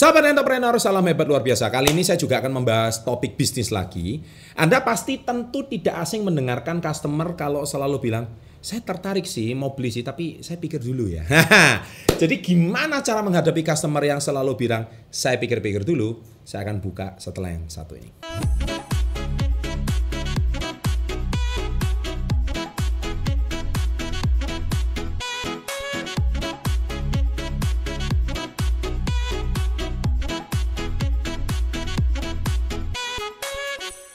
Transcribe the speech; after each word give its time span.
Sahabat 0.00 0.32
entrepreneur, 0.32 0.72
salam 0.80 1.04
hebat 1.12 1.28
luar 1.28 1.44
biasa. 1.44 1.68
Kali 1.68 1.92
ini 1.92 2.00
saya 2.00 2.16
juga 2.16 2.40
akan 2.40 2.64
membahas 2.64 3.04
topik 3.04 3.36
bisnis 3.36 3.68
lagi. 3.68 4.24
Anda 4.56 4.80
pasti 4.80 5.20
tentu 5.20 5.68
tidak 5.68 5.92
asing 6.00 6.24
mendengarkan 6.24 6.80
customer 6.80 7.36
kalau 7.36 7.68
selalu 7.68 8.08
bilang, 8.08 8.24
saya 8.64 8.80
tertarik 8.80 9.28
sih 9.28 9.52
mau 9.52 9.76
beli 9.76 9.92
sih, 9.92 10.00
tapi 10.00 10.40
saya 10.40 10.56
pikir 10.56 10.80
dulu 10.80 11.04
ya. 11.04 11.28
Jadi 12.24 12.40
gimana 12.40 13.04
cara 13.04 13.20
menghadapi 13.20 13.60
customer 13.60 14.00
yang 14.00 14.24
selalu 14.24 14.56
bilang, 14.56 14.88
saya 15.12 15.36
pikir-pikir 15.36 15.84
dulu? 15.84 16.24
Saya 16.48 16.64
akan 16.64 16.80
buka 16.80 17.20
setelah 17.20 17.52
yang 17.52 17.68
satu 17.68 17.92
ini. 18.00 18.08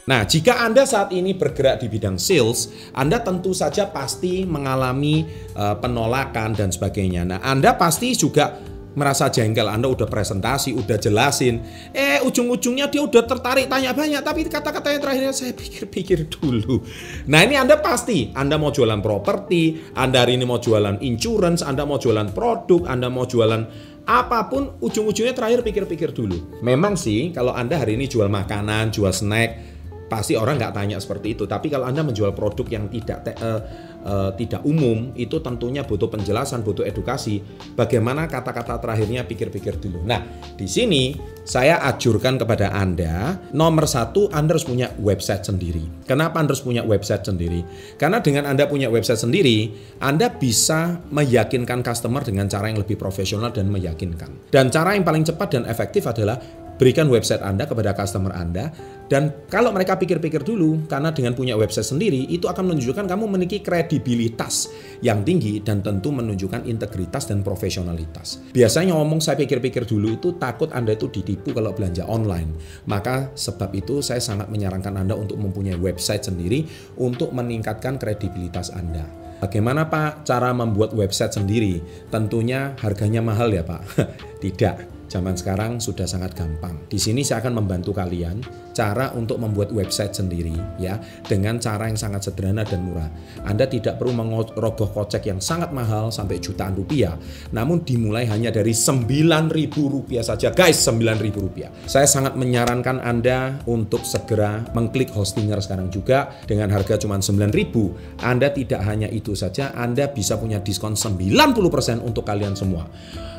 Nah, 0.05 0.21
jika 0.21 0.61
Anda 0.61 0.85
saat 0.85 1.09
ini 1.17 1.33
bergerak 1.33 1.81
di 1.81 1.89
bidang 1.89 2.21
sales, 2.21 2.69
Anda 2.93 3.25
tentu 3.25 3.57
saja 3.57 3.89
pasti 3.89 4.45
mengalami 4.45 5.25
uh, 5.57 5.73
penolakan 5.81 6.53
dan 6.53 6.69
sebagainya. 6.69 7.25
Nah, 7.25 7.39
Anda 7.41 7.73
pasti 7.73 8.13
juga 8.13 8.53
merasa 8.95 9.27
jengkel, 9.27 9.67
Anda 9.67 9.91
udah 9.91 10.07
presentasi, 10.07 10.71
udah 10.71 10.95
jelasin, 10.95 11.59
eh 11.91 12.23
ujung-ujungnya 12.23 12.87
dia 12.87 13.03
udah 13.03 13.27
tertarik 13.27 13.67
tanya 13.67 13.91
banyak, 13.91 14.23
tapi 14.23 14.47
kata-kata 14.47 14.95
yang 14.95 15.01
terakhirnya 15.03 15.33
saya 15.35 15.51
pikir-pikir 15.51 16.31
dulu. 16.31 16.79
Nah 17.27 17.43
ini 17.43 17.59
Anda 17.59 17.75
pasti, 17.83 18.31
Anda 18.31 18.55
mau 18.55 18.71
jualan 18.71 19.03
properti, 19.03 19.91
Anda 19.99 20.23
hari 20.23 20.39
ini 20.39 20.47
mau 20.47 20.63
jualan 20.63 21.03
insurance, 21.03 21.59
Anda 21.59 21.83
mau 21.83 21.99
jualan 21.99 22.31
produk, 22.31 22.87
Anda 22.87 23.11
mau 23.11 23.27
jualan 23.27 23.91
apa 24.07 24.47
pun, 24.47 24.79
ujung-ujungnya 24.79 25.35
terakhir 25.35 25.59
pikir-pikir 25.67 26.15
dulu. 26.15 26.63
Memang 26.63 26.95
sih, 26.95 27.35
kalau 27.35 27.51
Anda 27.51 27.75
hari 27.75 27.99
ini 27.99 28.07
jual 28.07 28.31
makanan, 28.31 28.95
jual 28.95 29.11
snack, 29.11 29.74
pasti 30.15 30.39
orang 30.39 30.55
nggak 30.55 30.71
tanya 30.71 30.95
seperti 30.95 31.35
itu. 31.35 31.43
Tapi 31.43 31.67
kalau 31.67 31.91
Anda 31.91 32.07
menjual 32.07 32.31
produk 32.31 32.63
yang 32.71 32.87
tidak 32.87 33.35
uh, 33.43 33.59
uh, 34.07 34.31
tidak 34.39 34.63
umum, 34.63 35.11
itu 35.19 35.43
tentunya 35.43 35.83
butuh 35.83 36.07
penjelasan, 36.07 36.63
butuh 36.63 36.87
edukasi. 36.87 37.43
Bagaimana 37.75 38.31
kata-kata 38.31 38.79
terakhirnya 38.79 39.27
pikir-pikir 39.27 39.75
dulu. 39.83 40.07
Nah, 40.07 40.23
di 40.55 40.63
sini 40.71 41.11
saya 41.43 41.83
ajurkan 41.91 42.39
kepada 42.39 42.71
Anda, 42.71 43.35
nomor 43.51 43.91
satu 43.91 44.31
Anda 44.31 44.55
harus 44.55 44.63
punya 44.63 44.95
website 45.03 45.43
sendiri. 45.43 46.07
Kenapa 46.07 46.39
Anda 46.39 46.55
harus 46.55 46.63
punya 46.63 46.87
website 46.87 47.27
sendiri? 47.27 47.67
Karena 47.99 48.23
dengan 48.23 48.47
Anda 48.47 48.71
punya 48.71 48.87
website 48.87 49.19
sendiri, 49.19 49.75
Anda 49.99 50.31
bisa 50.31 51.03
meyakinkan 51.11 51.83
customer 51.83 52.23
dengan 52.23 52.47
cara 52.47 52.71
yang 52.71 52.79
lebih 52.79 52.95
profesional 52.95 53.51
dan 53.51 53.67
meyakinkan. 53.67 54.47
Dan 54.47 54.71
cara 54.71 54.95
yang 54.95 55.03
paling 55.03 55.27
cepat 55.27 55.59
dan 55.59 55.63
efektif 55.67 56.07
adalah 56.07 56.39
berikan 56.75 57.07
website 57.07 57.41
Anda 57.43 57.67
kepada 57.67 57.95
customer 57.95 58.35
Anda 58.35 58.71
dan 59.05 59.45
kalau 59.53 59.69
mereka 59.69 60.01
pikir-pikir 60.01 60.41
dulu 60.41 60.89
karena 60.89 61.13
dengan 61.13 61.37
punya 61.37 61.53
website 61.53 61.85
sendiri 61.85 62.25
itu 62.25 62.49
akan 62.49 62.73
menunjukkan 62.73 63.05
kamu 63.05 63.23
memiliki 63.29 63.61
kredibilitas 63.61 64.73
yang 65.05 65.21
tinggi 65.21 65.61
dan 65.61 65.85
tentu 65.85 66.09
menunjukkan 66.09 66.65
integritas 66.65 67.29
dan 67.29 67.45
profesionalitas. 67.45 68.41
Biasanya 68.49 68.97
ngomong 68.97 69.21
saya 69.21 69.37
pikir-pikir 69.37 69.85
dulu 69.85 70.17
itu 70.17 70.33
takut 70.41 70.73
Anda 70.73 70.97
itu 70.97 71.13
ditipu 71.13 71.53
kalau 71.53 71.69
belanja 71.77 72.01
online. 72.09 72.57
Maka 72.89 73.29
sebab 73.37 73.77
itu 73.77 74.01
saya 74.01 74.21
sangat 74.21 74.49
menyarankan 74.49 74.97
Anda 74.97 75.13
untuk 75.13 75.37
mempunyai 75.37 75.77
website 75.77 76.25
sendiri 76.25 76.65
untuk 76.97 77.29
meningkatkan 77.29 78.01
kredibilitas 78.01 78.73
Anda. 78.73 79.05
Bagaimana 79.37 79.85
Pak 79.85 80.25
cara 80.25 80.49
membuat 80.55 80.97
website 80.97 81.37
sendiri? 81.37 81.77
Tentunya 82.09 82.73
harganya 82.81 83.21
mahal 83.21 83.53
ya 83.53 83.61
Pak. 83.61 83.81
Tidak 84.43 84.94
Zaman 85.05 85.37
sekarang 85.37 85.77
sudah 85.77 86.09
sangat 86.09 86.33
gampang. 86.33 86.89
Di 86.89 86.97
sini 86.97 87.21
saya 87.21 87.45
akan 87.45 87.61
membantu 87.61 87.93
kalian 87.93 88.41
cara 88.75 89.15
untuk 89.15 89.39
membuat 89.39 89.71
website 89.71 90.11
sendiri 90.11 90.51
ya 90.75 90.99
dengan 91.23 91.55
cara 91.63 91.87
yang 91.87 91.95
sangat 91.95 92.27
sederhana 92.27 92.67
dan 92.67 92.83
murah. 92.83 93.07
Anda 93.47 93.63
tidak 93.71 93.95
perlu 93.95 94.11
merogoh 94.11 94.91
kocek 94.91 95.31
yang 95.31 95.39
sangat 95.39 95.71
mahal 95.71 96.11
sampai 96.11 96.43
jutaan 96.43 96.75
rupiah, 96.75 97.15
namun 97.55 97.87
dimulai 97.87 98.27
hanya 98.27 98.51
dari 98.51 98.75
9.000 98.75 99.71
rupiah 99.87 100.21
saja. 100.21 100.51
Guys, 100.51 100.83
9.000 100.83 101.31
rupiah. 101.39 101.71
Saya 101.87 102.05
sangat 102.05 102.35
menyarankan 102.35 102.99
Anda 102.99 103.63
untuk 103.63 104.03
segera 104.03 104.67
mengklik 104.75 105.15
hostinger 105.15 105.63
sekarang 105.63 105.87
juga 105.87 106.35
dengan 106.43 106.67
harga 106.75 106.99
cuma 106.99 107.15
9.000. 107.17 108.19
Anda 108.19 108.51
tidak 108.51 108.83
hanya 108.83 109.07
itu 109.07 109.31
saja, 109.33 109.71
Anda 109.71 110.11
bisa 110.11 110.35
punya 110.35 110.59
diskon 110.59 110.99
90% 110.99 112.03
untuk 112.03 112.27
kalian 112.27 112.59
semua. 112.59 112.91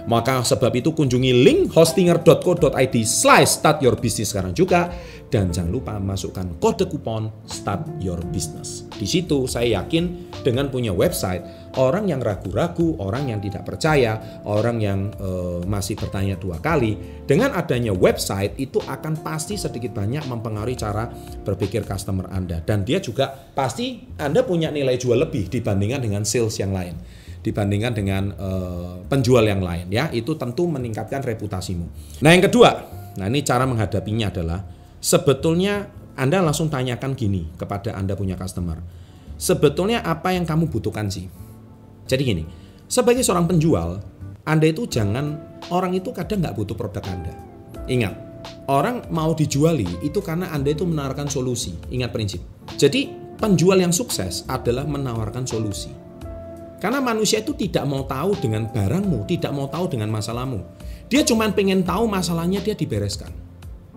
Maka 0.07 0.39
sebab 0.47 0.71
itu 0.79 0.95
kunjungi 0.95 1.35
link 1.35 1.75
hostinger.co.id 1.75 2.97
slash 3.03 3.59
start 3.59 3.83
your 3.83 3.99
business 3.99 4.31
sekarang 4.31 4.55
juga. 4.55 4.95
Dan 5.27 5.51
jangan 5.51 5.75
lupa 5.75 5.95
masukkan 5.99 6.47
kode 6.63 6.87
kupon 6.87 7.27
start 7.51 7.83
your 7.99 8.23
business. 8.31 8.87
Di 8.95 9.05
situ 9.05 9.51
saya 9.51 9.83
yakin 9.83 10.31
dengan 10.47 10.71
punya 10.71 10.95
website, 10.95 11.75
orang 11.83 12.07
yang 12.07 12.23
ragu-ragu, 12.23 12.95
orang 13.03 13.35
yang 13.35 13.43
tidak 13.43 13.67
percaya, 13.67 14.43
orang 14.47 14.79
yang 14.79 15.11
uh, 15.19 15.61
masih 15.67 15.99
bertanya 15.99 16.39
dua 16.39 16.63
kali, 16.63 16.95
dengan 17.27 17.59
adanya 17.59 17.91
website 17.91 18.55
itu 18.57 18.79
akan 18.79 19.19
pasti 19.21 19.59
sedikit 19.59 19.99
banyak 19.99 20.25
mempengaruhi 20.31 20.79
cara 20.79 21.11
berpikir 21.43 21.83
customer 21.83 22.31
Anda. 22.31 22.63
Dan 22.63 22.87
dia 22.87 23.03
juga 23.03 23.35
pasti 23.35 24.07
Anda 24.23 24.47
punya 24.47 24.71
nilai 24.71 24.95
jual 24.95 25.19
lebih 25.19 25.51
dibandingkan 25.51 26.07
dengan 26.07 26.23
sales 26.23 26.55
yang 26.63 26.71
lain 26.71 26.97
dibandingkan 27.47 27.95
dengan 27.95 28.35
uh, 28.35 28.99
penjual 29.07 29.47
yang 29.47 29.63
lain 29.63 29.87
ya 29.87 30.11
itu 30.11 30.35
tentu 30.35 30.67
meningkatkan 30.67 31.23
reputasimu. 31.23 31.87
Nah 32.27 32.35
yang 32.35 32.43
kedua, 32.43 32.71
nah 33.15 33.31
ini 33.31 33.47
cara 33.47 33.63
menghadapinya 33.71 34.35
adalah 34.35 34.59
sebetulnya 35.07 35.87
Anda 36.19 36.43
langsung 36.43 36.67
tanyakan 36.67 37.15
gini 37.15 37.47
kepada 37.55 37.95
Anda 37.95 38.19
punya 38.19 38.35
customer. 38.35 38.83
Sebetulnya 39.39 40.03
apa 40.03 40.35
yang 40.35 40.43
kamu 40.43 40.67
butuhkan 40.67 41.07
sih? 41.07 41.31
Jadi 42.11 42.23
gini, 42.27 42.45
sebagai 42.91 43.23
seorang 43.23 43.47
penjual, 43.47 44.03
Anda 44.43 44.67
itu 44.67 44.91
jangan 44.91 45.39
orang 45.71 45.95
itu 45.95 46.11
kadang 46.11 46.43
nggak 46.43 46.59
butuh 46.59 46.75
produk 46.75 47.05
Anda. 47.07 47.35
Ingat, 47.87 48.15
orang 48.67 49.07
mau 49.15 49.31
dijuali 49.31 49.87
itu 50.03 50.19
karena 50.19 50.51
Anda 50.51 50.75
itu 50.75 50.83
menawarkan 50.83 51.31
solusi. 51.31 51.79
Ingat 51.95 52.11
prinsip. 52.11 52.43
Jadi 52.75 53.07
penjual 53.39 53.79
yang 53.79 53.95
sukses 53.95 54.43
adalah 54.51 54.89
menawarkan 54.89 55.47
solusi 55.47 56.07
karena 56.77 57.01
manusia 57.01 57.41
itu 57.41 57.57
tidak 57.57 57.89
mau 57.89 58.05
tahu 58.05 58.37
dengan 58.37 58.69
barangmu, 58.69 59.25
tidak 59.25 59.49
mau 59.49 59.65
tahu 59.65 59.89
dengan 59.89 60.13
masalahmu. 60.13 60.61
Dia 61.09 61.25
cuma 61.25 61.49
pengen 61.49 61.81
tahu 61.81 62.05
masalahnya 62.05 62.61
dia 62.61 62.77
dibereskan. 62.77 63.46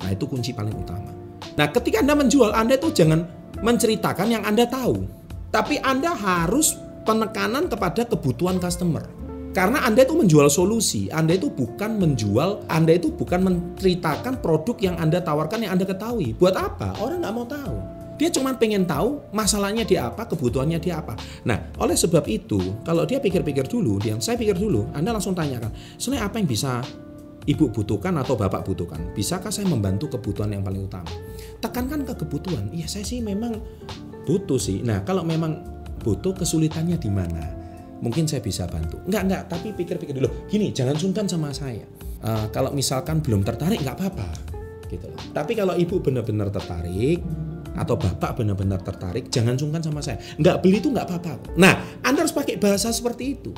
Nah 0.04 0.10
itu 0.12 0.26
kunci 0.26 0.52
paling 0.56 0.74
utama. 0.74 1.12
Nah 1.56 1.68
ketika 1.72 2.00
Anda 2.04 2.16
menjual, 2.16 2.56
Anda 2.56 2.80
itu 2.80 2.92
jangan 2.92 3.26
menceritakan 3.60 4.28
yang 4.32 4.44
Anda 4.48 4.68
tahu. 4.68 5.04
Tapi 5.50 5.82
Anda 5.82 6.14
harus 6.14 6.78
penekanan 7.04 7.68
kepada 7.68 8.06
kebutuhan 8.06 8.62
customer. 8.62 9.02
Karena 9.50 9.82
Anda 9.82 10.06
itu 10.06 10.14
menjual 10.14 10.46
solusi, 10.48 11.10
Anda 11.10 11.34
itu 11.34 11.50
bukan 11.50 11.98
menjual, 11.98 12.70
Anda 12.70 13.02
itu 13.02 13.10
bukan 13.10 13.42
menceritakan 13.42 14.46
produk 14.46 14.78
yang 14.78 14.96
Anda 15.02 15.26
tawarkan 15.26 15.66
yang 15.66 15.74
Anda 15.74 15.90
ketahui. 15.90 16.38
Buat 16.38 16.54
apa? 16.54 16.94
Orang 17.02 17.26
nggak 17.26 17.34
mau 17.34 17.50
tahu. 17.50 17.78
Dia 18.20 18.30
cuma 18.30 18.52
pengen 18.52 18.84
tahu 18.84 19.24
masalahnya 19.32 19.88
dia 19.88 20.12
apa, 20.12 20.28
kebutuhannya 20.28 20.78
dia 20.78 21.00
apa. 21.00 21.16
Nah, 21.48 21.72
oleh 21.80 21.96
sebab 21.96 22.28
itu, 22.28 22.60
kalau 22.84 23.08
dia 23.08 23.18
pikir-pikir 23.18 23.66
dulu, 23.66 23.96
dia 23.98 24.14
saya 24.22 24.36
pikir 24.36 24.60
dulu, 24.60 24.92
Anda 24.92 25.16
langsung 25.16 25.34
tanyakan, 25.34 25.72
sebenarnya 25.96 26.28
apa 26.28 26.36
yang 26.38 26.48
bisa 26.52 26.84
ibu 27.48 27.72
butuhkan 27.72 28.16
atau 28.20 28.36
bapak 28.36 28.66
butuhkan? 28.68 29.14
Bisakah 29.16 29.54
saya 29.54 29.68
membantu 29.70 30.12
kebutuhan 30.18 30.52
yang 30.52 30.64
paling 30.66 30.88
utama? 30.88 31.12
Tekankan 31.64 32.04
ke 32.04 32.14
kebutuhan. 32.20 32.72
Iya, 32.74 32.88
saya 32.92 33.06
sih 33.06 33.24
memang 33.24 33.60
butuh 34.28 34.60
sih. 34.60 34.84
Nah, 34.84 35.04
kalau 35.08 35.24
memang 35.24 35.64
butuh 36.04 36.36
kesulitannya 36.36 37.00
di 37.00 37.12
mana? 37.12 37.44
Mungkin 38.00 38.28
saya 38.28 38.40
bisa 38.40 38.64
bantu. 38.68 39.00
Enggak, 39.08 39.24
enggak, 39.28 39.42
tapi 39.52 39.68
pikir-pikir 39.76 40.16
dulu. 40.16 40.32
Gini, 40.48 40.72
jangan 40.72 40.96
sungkan 40.96 41.28
sama 41.28 41.52
saya. 41.52 41.84
Uh, 42.20 42.48
kalau 42.52 42.72
misalkan 42.72 43.20
belum 43.20 43.44
tertarik, 43.44 43.84
enggak 43.84 44.00
apa-apa. 44.00 44.30
Gitu 44.88 45.06
loh. 45.08 45.20
Tapi 45.36 45.56
kalau 45.56 45.76
ibu 45.76 46.00
benar-benar 46.00 46.48
tertarik, 46.50 47.20
atau 47.76 47.96
bapak 47.96 48.40
benar-benar 48.40 48.82
tertarik, 48.82 49.30
jangan 49.30 49.56
sungkan 49.60 49.84
sama 49.84 50.02
saya. 50.02 50.18
Nggak 50.40 50.64
beli 50.64 50.80
itu 50.82 50.90
nggak 50.90 51.06
apa-apa. 51.06 51.56
Nah, 51.60 52.02
Anda 52.02 52.26
harus 52.26 52.34
pakai 52.34 52.58
bahasa 52.58 52.90
seperti 52.90 53.40
itu. 53.40 53.52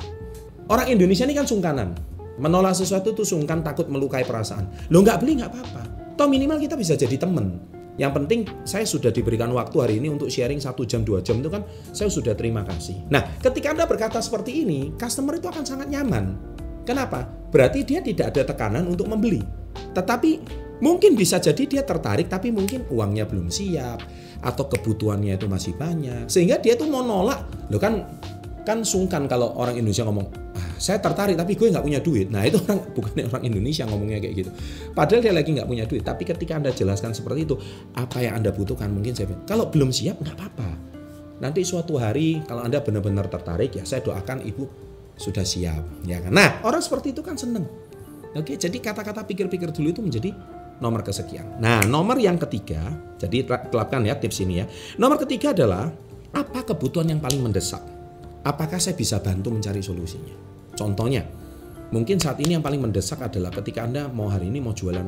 Orang 0.70 0.86
Indonesia 0.90 1.26
ini 1.26 1.34
kan 1.34 1.46
sungkanan. 1.48 2.11
Menolak 2.42 2.74
sesuatu 2.74 3.14
itu 3.14 3.22
sungkan, 3.22 3.62
takut 3.62 3.86
melukai 3.86 4.26
perasaan. 4.26 4.66
Lo 4.90 5.06
nggak 5.06 5.22
beli 5.22 5.38
nggak 5.38 5.50
apa-apa. 5.54 5.82
Toh 6.18 6.26
minimal 6.26 6.58
kita 6.58 6.74
bisa 6.74 6.98
jadi 6.98 7.14
temen. 7.14 7.62
Yang 8.00 8.12
penting 8.18 8.40
saya 8.66 8.82
sudah 8.82 9.14
diberikan 9.14 9.52
waktu 9.54 9.76
hari 9.78 9.94
ini 10.02 10.10
untuk 10.10 10.26
sharing 10.26 10.58
satu 10.58 10.82
jam 10.82 11.06
dua 11.06 11.22
jam 11.22 11.38
itu 11.38 11.52
kan 11.52 11.62
saya 11.94 12.10
sudah 12.10 12.34
terima 12.34 12.66
kasih. 12.66 12.98
Nah 13.12 13.38
ketika 13.38 13.70
anda 13.70 13.86
berkata 13.86 14.18
seperti 14.18 14.66
ini, 14.66 14.90
customer 14.98 15.38
itu 15.38 15.46
akan 15.46 15.62
sangat 15.62 15.86
nyaman. 15.86 16.34
Kenapa? 16.82 17.30
Berarti 17.52 17.86
dia 17.86 18.02
tidak 18.02 18.34
ada 18.34 18.42
tekanan 18.42 18.90
untuk 18.90 19.06
membeli. 19.06 19.44
Tetapi 19.92 20.30
Mungkin 20.82 21.14
bisa 21.14 21.38
jadi 21.38 21.62
dia 21.62 21.82
tertarik 21.86 22.26
tapi 22.26 22.50
mungkin 22.50 22.82
uangnya 22.90 23.30
belum 23.30 23.54
siap 23.54 24.02
atau 24.42 24.66
kebutuhannya 24.66 25.38
itu 25.38 25.46
masih 25.46 25.78
banyak 25.78 26.26
sehingga 26.26 26.58
dia 26.58 26.74
tuh 26.74 26.90
mau 26.90 27.06
nolak. 27.06 27.70
Lo 27.70 27.78
kan 27.78 28.02
kan 28.66 28.82
sungkan 28.82 29.30
kalau 29.30 29.54
orang 29.54 29.78
Indonesia 29.78 30.02
ngomong, 30.02 30.26
"Ah, 30.34 30.41
saya 30.82 30.98
tertarik 30.98 31.38
tapi 31.38 31.54
gue 31.54 31.70
nggak 31.70 31.84
punya 31.86 32.02
duit. 32.02 32.26
Nah 32.26 32.42
itu 32.42 32.58
orang 32.58 32.82
bukan 32.90 33.14
orang 33.30 33.42
Indonesia 33.46 33.86
ngomongnya 33.86 34.18
kayak 34.18 34.34
gitu. 34.34 34.50
Padahal 34.90 35.22
dia 35.22 35.30
lagi 35.30 35.54
nggak 35.54 35.68
punya 35.70 35.86
duit. 35.86 36.02
Tapi 36.02 36.26
ketika 36.26 36.58
anda 36.58 36.74
jelaskan 36.74 37.14
seperti 37.14 37.46
itu, 37.46 37.54
apa 37.94 38.18
yang 38.18 38.42
anda 38.42 38.50
butuhkan 38.50 38.90
mungkin 38.90 39.14
saya 39.14 39.30
bilang, 39.30 39.46
kalau 39.46 39.70
belum 39.70 39.94
siap 39.94 40.18
nggak 40.18 40.34
apa-apa. 40.34 40.70
Nanti 41.38 41.62
suatu 41.62 42.02
hari 42.02 42.42
kalau 42.42 42.66
anda 42.66 42.82
benar-benar 42.82 43.30
tertarik 43.30 43.78
ya 43.78 43.86
saya 43.86 44.02
doakan 44.02 44.42
ibu 44.42 44.66
sudah 45.14 45.46
siap 45.46 46.02
ya 46.02 46.18
kan. 46.18 46.34
Nah 46.34 46.66
orang 46.66 46.82
seperti 46.82 47.14
itu 47.14 47.22
kan 47.22 47.38
seneng. 47.38 47.62
Oke 48.34 48.58
jadi 48.58 48.74
kata-kata 48.82 49.22
pikir-pikir 49.22 49.70
dulu 49.70 49.94
itu 49.94 50.02
menjadi 50.02 50.34
nomor 50.82 51.06
kesekian. 51.06 51.62
Nah 51.62 51.78
nomor 51.86 52.18
yang 52.18 52.42
ketiga, 52.42 52.90
jadi 53.22 53.46
terapkan 53.46 54.02
ya 54.02 54.18
tips 54.18 54.42
ini 54.42 54.62
ya. 54.62 54.66
Nomor 54.98 55.22
ketiga 55.22 55.54
adalah 55.54 55.94
apa 56.34 56.66
kebutuhan 56.66 57.06
yang 57.06 57.22
paling 57.22 57.38
mendesak? 57.38 57.82
Apakah 58.42 58.82
saya 58.82 58.98
bisa 58.98 59.22
bantu 59.22 59.54
mencari 59.54 59.78
solusinya? 59.78 60.51
Contohnya, 60.82 61.22
mungkin 61.94 62.18
saat 62.18 62.42
ini 62.42 62.58
yang 62.58 62.64
paling 62.66 62.82
mendesak 62.82 63.22
adalah 63.22 63.54
ketika 63.54 63.86
Anda 63.86 64.10
mau 64.10 64.26
hari 64.26 64.50
ini 64.50 64.58
mau 64.58 64.74
jualan, 64.74 65.06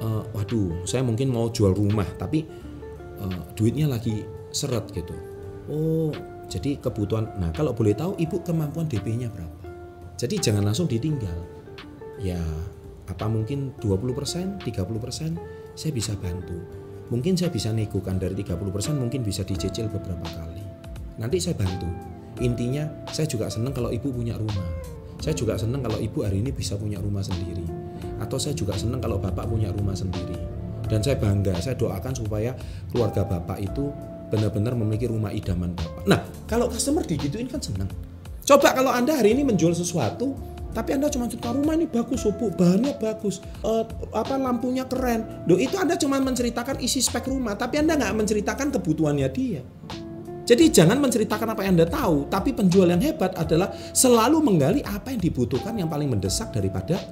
uh, 0.00 0.24
waduh, 0.32 0.88
saya 0.88 1.04
mungkin 1.04 1.28
mau 1.28 1.52
jual 1.52 1.76
rumah, 1.76 2.08
tapi 2.16 2.48
uh, 3.20 3.52
duitnya 3.52 3.92
lagi 3.92 4.24
seret 4.56 4.88
gitu. 4.96 5.12
Oh, 5.68 6.16
jadi 6.48 6.80
kebutuhan. 6.80 7.36
Nah, 7.36 7.52
kalau 7.52 7.76
boleh 7.76 7.92
tahu 7.92 8.16
ibu 8.16 8.40
kemampuan 8.40 8.88
DP-nya 8.88 9.28
berapa? 9.28 9.68
Jadi 10.16 10.40
jangan 10.40 10.64
langsung 10.64 10.88
ditinggal. 10.88 11.36
Ya, 12.16 12.40
apa 13.04 13.28
mungkin 13.28 13.76
20%, 13.84 14.64
30% 14.64 15.76
saya 15.76 15.92
bisa 15.92 16.16
bantu. 16.16 16.56
Mungkin 17.12 17.36
saya 17.36 17.52
bisa 17.52 17.68
negokan 17.70 18.16
dari 18.16 18.32
30% 18.32 18.96
mungkin 18.96 19.20
bisa 19.20 19.44
dicicil 19.44 19.92
beberapa 19.92 20.24
kali. 20.24 20.64
Nanti 21.20 21.36
saya 21.36 21.54
bantu. 21.54 21.86
Intinya 22.40 22.88
saya 23.12 23.28
juga 23.28 23.52
senang 23.52 23.76
kalau 23.76 23.92
ibu 23.92 24.08
punya 24.08 24.34
rumah. 24.40 24.66
Saya 25.26 25.34
juga 25.34 25.58
senang 25.58 25.82
kalau 25.82 25.98
ibu 25.98 26.22
hari 26.22 26.38
ini 26.38 26.54
bisa 26.54 26.78
punya 26.78 27.02
rumah 27.02 27.18
sendiri. 27.18 27.66
Atau 28.22 28.38
saya 28.38 28.54
juga 28.54 28.78
senang 28.78 29.02
kalau 29.02 29.18
bapak 29.18 29.50
punya 29.50 29.74
rumah 29.74 29.98
sendiri. 29.98 30.38
Dan 30.86 31.02
saya 31.02 31.18
bangga, 31.18 31.58
saya 31.58 31.74
doakan 31.74 32.14
supaya 32.14 32.54
keluarga 32.94 33.26
bapak 33.26 33.58
itu 33.58 33.90
benar-benar 34.30 34.78
memiliki 34.78 35.10
rumah 35.10 35.34
idaman 35.34 35.74
Bapak. 35.74 36.06
Nah, 36.06 36.22
kalau 36.46 36.70
customer 36.70 37.02
digituin 37.02 37.50
kan 37.50 37.58
senang. 37.58 37.90
Coba 38.46 38.70
kalau 38.70 38.94
Anda 38.94 39.18
hari 39.18 39.34
ini 39.34 39.42
menjual 39.42 39.74
sesuatu, 39.74 40.38
tapi 40.70 40.94
Anda 40.94 41.10
cuma 41.10 41.26
cerita 41.26 41.50
rumah 41.50 41.74
ini 41.74 41.90
bagus, 41.90 42.22
bu, 42.30 42.54
bahannya 42.54 42.94
bagus, 43.02 43.42
uh, 43.66 43.82
apa 44.14 44.38
lampunya 44.38 44.86
keren. 44.86 45.26
Do 45.50 45.58
itu 45.58 45.74
Anda 45.74 45.98
cuma 45.98 46.22
menceritakan 46.22 46.78
isi 46.78 47.02
spek 47.02 47.26
rumah, 47.26 47.58
tapi 47.58 47.82
Anda 47.82 47.98
nggak 47.98 48.14
menceritakan 48.14 48.70
kebutuhannya 48.78 49.26
dia. 49.34 49.66
Jadi 50.46 50.70
jangan 50.70 51.02
menceritakan 51.02 51.58
apa 51.58 51.66
yang 51.66 51.74
Anda 51.74 51.90
tahu, 51.90 52.30
tapi 52.30 52.54
penjual 52.54 52.86
yang 52.86 53.02
hebat 53.02 53.34
adalah 53.34 53.74
selalu 53.90 54.38
menggali 54.38 54.80
apa 54.86 55.10
yang 55.10 55.18
dibutuhkan 55.18 55.74
yang 55.74 55.90
paling 55.90 56.06
mendesak 56.06 56.54
daripada 56.54 57.02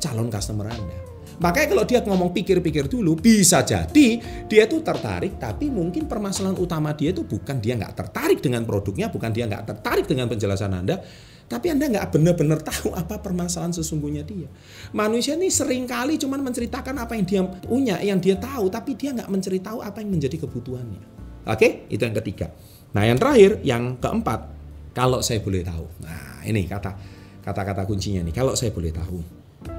calon 0.00 0.32
customer 0.32 0.64
Anda. 0.64 0.96
Makanya 1.40 1.68
kalau 1.72 1.84
dia 1.84 2.00
ngomong 2.04 2.32
pikir-pikir 2.36 2.88
dulu, 2.88 3.16
bisa 3.16 3.60
jadi 3.64 4.20
dia 4.48 4.64
tuh 4.64 4.80
tertarik, 4.80 5.36
tapi 5.36 5.68
mungkin 5.68 6.08
permasalahan 6.08 6.56
utama 6.56 6.96
dia 6.96 7.12
itu 7.12 7.24
bukan 7.24 7.60
dia 7.60 7.76
nggak 7.76 7.96
tertarik 7.96 8.40
dengan 8.40 8.64
produknya, 8.64 9.12
bukan 9.12 9.28
dia 9.28 9.44
nggak 9.44 9.64
tertarik 9.68 10.04
dengan 10.08 10.28
penjelasan 10.28 10.72
Anda, 10.72 11.00
tapi 11.48 11.72
Anda 11.72 11.88
nggak 11.88 12.16
benar-benar 12.16 12.60
tahu 12.64 12.92
apa 12.96 13.20
permasalahan 13.20 13.76
sesungguhnya 13.76 14.24
dia. 14.24 14.48
Manusia 14.96 15.36
ini 15.36 15.52
sering 15.52 15.88
kali 15.88 16.16
cuma 16.16 16.40
menceritakan 16.40 16.96
apa 16.96 17.12
yang 17.16 17.24
dia 17.28 17.40
punya, 17.44 17.96
yang 18.00 18.20
dia 18.20 18.36
tahu, 18.40 18.68
tapi 18.72 18.96
dia 18.96 19.12
nggak 19.12 19.28
menceritakan 19.28 19.84
apa 19.84 20.00
yang 20.00 20.12
menjadi 20.12 20.44
kebutuhannya. 20.44 21.19
Oke, 21.48 21.88
itu 21.88 22.02
yang 22.02 22.16
ketiga. 22.16 22.52
Nah, 22.92 23.06
yang 23.06 23.16
terakhir, 23.16 23.62
yang 23.62 23.96
keempat, 24.02 24.50
kalau 24.92 25.22
saya 25.22 25.38
boleh 25.40 25.62
tahu. 25.62 25.86
Nah, 26.02 26.42
ini 26.44 26.66
kata 26.66 26.92
kata-kata 27.40 27.86
kuncinya 27.86 28.20
nih. 28.26 28.34
Kalau 28.34 28.52
saya 28.58 28.74
boleh 28.74 28.90
tahu, 28.92 29.18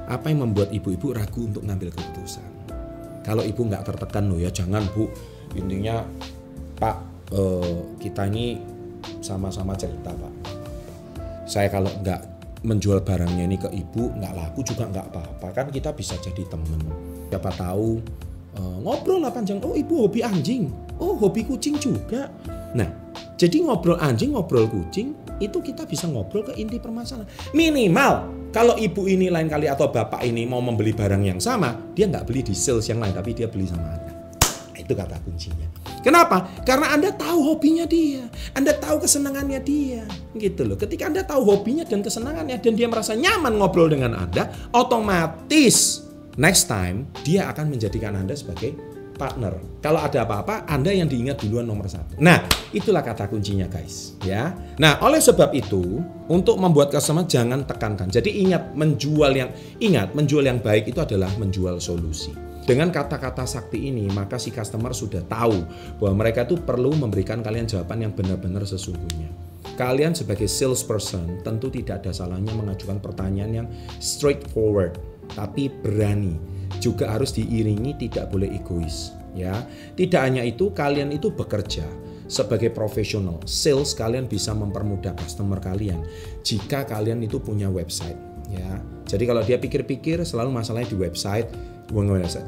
apa 0.07 0.31
yang 0.31 0.47
membuat 0.47 0.73
ibu-ibu 0.73 1.13
ragu 1.13 1.47
untuk 1.47 1.63
ngambil 1.67 1.93
keputusan? 1.93 2.49
Kalau 3.21 3.45
ibu 3.45 3.61
nggak 3.69 3.85
tertekan 3.85 4.33
loh 4.33 4.39
ya 4.41 4.49
jangan 4.49 4.81
bu. 4.91 5.05
Intinya 5.53 6.01
Pak 6.81 6.95
eh, 7.37 7.79
kita 8.01 8.25
ini 8.33 8.57
sama-sama 9.21 9.77
cerita 9.77 10.09
Pak. 10.09 10.33
Saya 11.45 11.69
kalau 11.69 11.91
nggak 12.01 12.21
menjual 12.61 13.01
barangnya 13.01 13.45
ini 13.45 13.57
ke 13.57 13.69
ibu 13.73 14.13
nggak 14.13 14.33
laku 14.37 14.61
juga 14.61 14.85
nggak 14.89 15.07
apa-apa 15.13 15.47
kan 15.53 15.65
kita 15.69 15.93
bisa 15.93 16.17
jadi 16.17 16.45
temen. 16.49 16.81
Siapa 17.29 17.53
tahu 17.53 18.01
eh, 18.57 18.77
ngobrol 18.81 19.21
lah 19.21 19.29
panjang. 19.29 19.61
Oh 19.61 19.77
ibu 19.77 20.09
hobi 20.09 20.25
anjing. 20.25 20.67
Oh 21.01 21.17
hobi 21.17 21.43
kucing 21.43 21.81
juga. 21.81 22.29
Nah 22.77 22.87
jadi 23.35 23.65
ngobrol 23.65 23.97
anjing 23.97 24.37
ngobrol 24.37 24.69
kucing 24.69 25.17
itu 25.41 25.57
kita 25.59 25.89
bisa 25.89 26.05
ngobrol 26.05 26.45
ke 26.45 26.53
inti 26.61 26.77
permasalahan. 26.77 27.25
Minimal 27.57 28.41
kalau 28.53 28.75
ibu 28.77 29.07
ini 29.07 29.31
lain 29.31 29.47
kali 29.47 29.65
atau 29.71 29.89
bapak 29.89 30.21
ini 30.27 30.43
mau 30.43 30.59
membeli 30.59 30.91
barang 30.91 31.23
yang 31.23 31.39
sama, 31.39 31.71
dia 31.95 32.05
nggak 32.05 32.27
beli 32.27 32.43
di 32.43 32.53
sales 32.53 32.83
yang 32.91 32.99
lain, 32.99 33.15
tapi 33.15 33.31
dia 33.31 33.47
beli 33.47 33.63
sama 33.63 33.95
Anda. 33.95 34.11
Itu 34.75 34.91
kata 34.91 35.23
kuncinya. 35.23 35.71
Kenapa? 36.03 36.51
Karena 36.67 36.91
Anda 36.91 37.15
tahu 37.15 37.47
hobinya 37.47 37.87
dia, 37.87 38.27
Anda 38.51 38.75
tahu 38.75 39.07
kesenangannya 39.07 39.63
dia, 39.63 40.03
gitu 40.35 40.67
loh. 40.67 40.75
Ketika 40.75 41.07
Anda 41.07 41.23
tahu 41.23 41.47
hobinya 41.47 41.87
dan 41.87 42.03
kesenangannya 42.03 42.59
dan 42.59 42.73
dia 42.75 42.91
merasa 42.91 43.15
nyaman 43.15 43.55
ngobrol 43.55 43.87
dengan 43.87 44.19
Anda, 44.19 44.51
otomatis 44.75 46.03
next 46.35 46.67
time 46.67 47.07
dia 47.23 47.47
akan 47.55 47.71
menjadikan 47.71 48.19
Anda 48.19 48.35
sebagai 48.35 48.75
partner. 49.15 49.53
Kalau 49.81 49.99
ada 50.01 50.23
apa-apa, 50.23 50.65
Anda 50.69 50.93
yang 50.93 51.09
diingat 51.09 51.41
duluan 51.41 51.67
nomor 51.67 51.89
satu. 51.89 52.17
Nah, 52.21 52.45
itulah 52.71 53.01
kata 53.01 53.27
kuncinya 53.27 53.65
guys. 53.67 54.15
Ya. 54.23 54.53
Nah, 54.77 55.01
oleh 55.01 55.21
sebab 55.21 55.51
itu, 55.51 56.01
untuk 56.29 56.57
membuat 56.57 56.89
customer 56.93 57.25
jangan 57.25 57.65
tekankan. 57.65 58.09
Jadi 58.09 58.45
ingat, 58.45 58.73
menjual 58.77 59.31
yang 59.33 59.49
ingat, 59.81 60.13
menjual 60.13 60.45
yang 60.45 60.61
baik 60.61 60.89
itu 60.89 60.99
adalah 61.01 61.29
menjual 61.37 61.81
solusi. 61.81 62.33
Dengan 62.61 62.93
kata-kata 62.93 63.49
sakti 63.49 63.89
ini, 63.89 64.05
maka 64.13 64.37
si 64.37 64.53
customer 64.53 64.93
sudah 64.93 65.25
tahu 65.25 65.65
bahwa 65.97 66.13
mereka 66.21 66.45
itu 66.45 66.61
perlu 66.61 66.93
memberikan 66.93 67.41
kalian 67.41 67.65
jawaban 67.65 68.05
yang 68.05 68.13
benar-benar 68.13 68.63
sesungguhnya. 68.69 69.33
Kalian 69.81 70.13
sebagai 70.13 70.45
salesperson 70.45 71.41
tentu 71.41 71.73
tidak 71.73 72.05
ada 72.05 72.13
salahnya 72.13 72.53
mengajukan 72.53 73.01
pertanyaan 73.01 73.65
yang 73.65 73.67
straightforward, 73.97 74.93
tapi 75.33 75.73
berani 75.73 76.37
juga 76.81 77.13
harus 77.13 77.29
diiringi 77.37 77.95
tidak 78.09 78.33
boleh 78.33 78.49
egois 78.49 79.13
ya. 79.37 79.53
Tidak 79.93 80.17
hanya 80.17 80.41
itu, 80.41 80.73
kalian 80.73 81.13
itu 81.13 81.29
bekerja 81.29 81.85
sebagai 82.25 82.73
profesional. 82.73 83.37
Sales 83.45 83.93
kalian 83.93 84.25
bisa 84.25 84.51
mempermudah 84.57 85.13
customer 85.19 85.61
kalian 85.61 86.01
jika 86.41 86.89
kalian 86.89 87.21
itu 87.21 87.37
punya 87.37 87.69
website 87.69 88.17
ya. 88.49 88.81
Jadi 89.05 89.23
kalau 89.27 89.43
dia 89.43 89.59
pikir-pikir 89.59 90.23
selalu 90.23 90.55
masalahnya 90.55 90.89
di 90.89 90.97
website, 90.97 91.51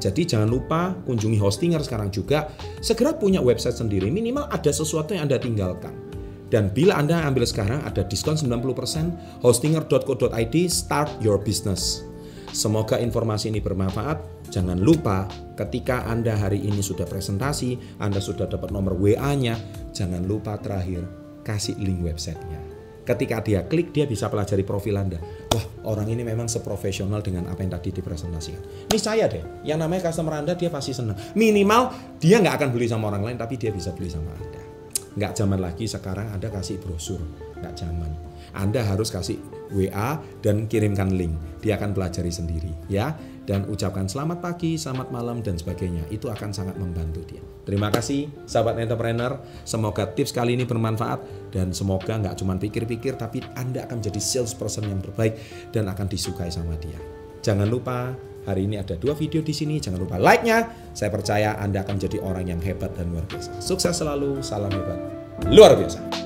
jadi 0.00 0.22
jangan 0.24 0.48
lupa 0.48 0.96
kunjungi 1.04 1.36
Hostinger 1.36 1.84
sekarang 1.84 2.08
juga. 2.08 2.48
Segera 2.80 3.12
punya 3.12 3.44
website 3.44 3.76
sendiri, 3.76 4.08
minimal 4.08 4.48
ada 4.48 4.72
sesuatu 4.72 5.12
yang 5.12 5.28
Anda 5.28 5.36
tinggalkan. 5.36 5.92
Dan 6.48 6.72
bila 6.72 6.96
Anda 6.96 7.20
ambil 7.28 7.44
sekarang 7.44 7.84
ada 7.84 8.06
diskon 8.08 8.40
90% 8.40 9.44
hostinger.co.id 9.44 10.56
start 10.70 11.10
your 11.20 11.36
business. 11.36 12.06
Semoga 12.54 13.02
informasi 13.02 13.50
ini 13.50 13.58
bermanfaat. 13.58 14.46
Jangan 14.54 14.78
lupa 14.78 15.26
ketika 15.58 16.06
Anda 16.06 16.38
hari 16.38 16.62
ini 16.62 16.78
sudah 16.86 17.02
presentasi, 17.02 17.98
Anda 17.98 18.22
sudah 18.22 18.46
dapat 18.46 18.70
nomor 18.70 18.94
WA-nya, 18.94 19.58
jangan 19.90 20.22
lupa 20.22 20.54
terakhir 20.62 21.02
kasih 21.42 21.74
link 21.82 22.06
websitenya. 22.06 22.62
Ketika 23.04 23.42
dia 23.44 23.66
klik, 23.66 23.92
dia 23.92 24.06
bisa 24.08 24.30
pelajari 24.30 24.62
profil 24.62 24.96
Anda. 24.96 25.20
Wah, 25.52 25.92
orang 25.92 26.08
ini 26.08 26.22
memang 26.24 26.48
seprofesional 26.48 27.20
dengan 27.20 27.50
apa 27.50 27.60
yang 27.60 27.74
tadi 27.74 27.92
dipresentasikan. 27.92 28.88
Ini 28.88 28.98
saya 29.02 29.28
deh, 29.28 29.66
yang 29.66 29.82
namanya 29.82 30.08
customer 30.08 30.40
Anda 30.40 30.56
dia 30.56 30.72
pasti 30.72 30.96
senang. 30.96 31.18
Minimal 31.36 31.92
dia 32.22 32.40
nggak 32.40 32.54
akan 32.64 32.68
beli 32.72 32.88
sama 32.88 33.12
orang 33.12 33.28
lain, 33.28 33.36
tapi 33.36 33.60
dia 33.60 33.74
bisa 33.74 33.92
beli 33.92 34.08
sama 34.08 34.32
Anda. 34.32 34.63
Nggak 35.14 35.32
zaman 35.38 35.62
lagi 35.62 35.86
sekarang 35.86 36.26
Anda 36.34 36.50
kasih 36.50 36.82
brosur, 36.82 37.22
nggak 37.62 37.74
zaman. 37.78 38.10
Anda 38.54 38.86
harus 38.86 39.10
kasih 39.10 39.38
WA 39.74 40.18
dan 40.42 40.70
kirimkan 40.70 41.14
link. 41.14 41.34
Dia 41.62 41.74
akan 41.80 41.96
pelajari 41.96 42.30
sendiri 42.30 42.70
ya 42.86 43.14
dan 43.48 43.66
ucapkan 43.66 44.06
selamat 44.06 44.38
pagi, 44.42 44.78
selamat 44.78 45.10
malam 45.10 45.42
dan 45.42 45.58
sebagainya. 45.58 46.06
Itu 46.10 46.30
akan 46.30 46.50
sangat 46.54 46.76
membantu 46.78 47.22
dia. 47.26 47.42
Terima 47.64 47.88
kasih 47.90 48.28
sahabat 48.44 48.78
entrepreneur. 48.78 49.40
Semoga 49.64 50.10
tips 50.10 50.30
kali 50.30 50.58
ini 50.58 50.66
bermanfaat 50.66 51.50
dan 51.54 51.70
semoga 51.70 52.14
nggak 52.20 52.36
cuma 52.38 52.58
pikir-pikir 52.58 53.16
tapi 53.16 53.42
Anda 53.54 53.86
akan 53.88 54.04
menjadi 54.04 54.20
salesperson 54.20 54.86
yang 54.90 55.00
terbaik 55.00 55.38
dan 55.70 55.88
akan 55.88 56.06
disukai 56.10 56.50
sama 56.52 56.76
dia. 56.78 56.98
Jangan 57.44 57.68
lupa 57.68 58.12
hari 58.48 58.64
ini 58.64 58.80
ada 58.80 58.96
dua 58.96 59.12
video 59.12 59.44
di 59.44 59.52
sini. 59.52 59.76
Jangan 59.80 60.00
lupa 60.00 60.16
like-nya. 60.16 60.70
Saya 60.96 61.12
percaya 61.12 61.58
Anda 61.60 61.84
akan 61.84 61.96
jadi 62.00 62.20
orang 62.22 62.48
yang 62.48 62.60
hebat 62.64 62.96
dan 62.96 63.12
luar 63.12 63.26
biasa. 63.28 63.60
Sukses 63.60 63.92
selalu. 63.92 64.40
Salam 64.40 64.72
hebat. 64.72 64.98
Luar 65.50 65.76
biasa. 65.76 66.23